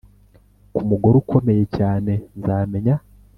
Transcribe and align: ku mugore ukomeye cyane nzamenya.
ku 0.73 0.81
mugore 0.89 1.15
ukomeye 1.21 1.63
cyane 1.77 2.11
nzamenya. 2.37 2.95